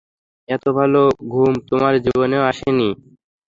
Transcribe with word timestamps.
এতো 0.49 0.69
ভাল 0.77 0.93
ঘুম 1.31 1.53
তোমার 1.67 1.93
জীবনেও 2.05 2.43
আসেনি। 2.51 2.89